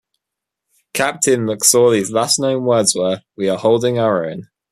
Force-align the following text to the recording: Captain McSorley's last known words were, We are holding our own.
Captain 0.95 1.41
McSorley's 1.45 2.09
last 2.09 2.39
known 2.39 2.63
words 2.65 2.95
were, 2.95 3.21
We 3.37 3.47
are 3.49 3.57
holding 3.59 3.99
our 3.99 4.25
own. 4.25 4.47